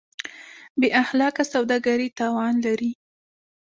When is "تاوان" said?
2.19-2.53